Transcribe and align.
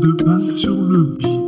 de 0.00 0.12
pas 0.24 0.40
sur 0.40 0.74
le 0.74 1.04
beat. 1.04 1.43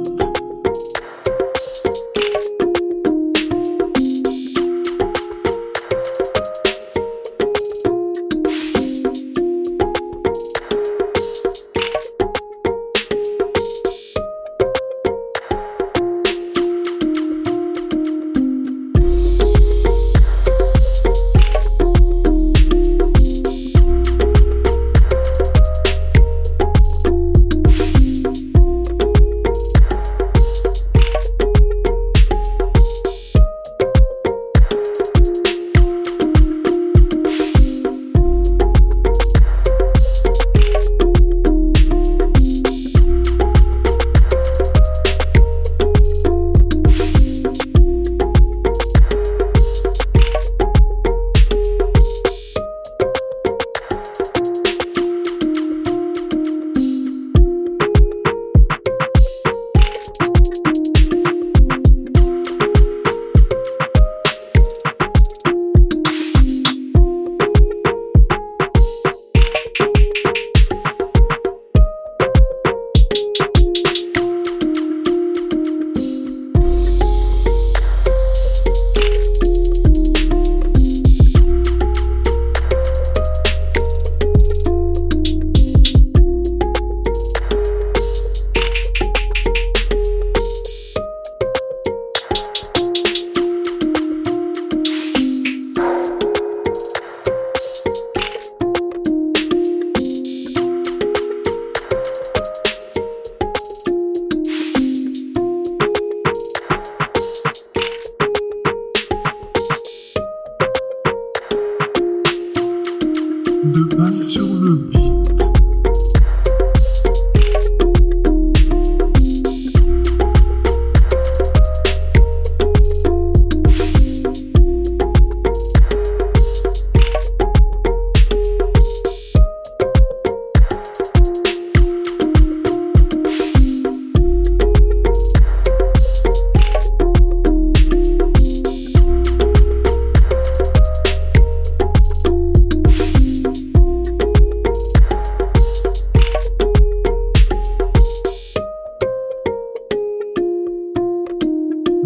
de 113.72 113.84
pas 113.96 114.12
sur 114.12 114.46
le 114.46 114.74
beat. 114.74 115.25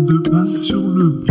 de 0.06 0.18
pas 0.30 0.46
sur 0.46 0.80
le 0.80 1.24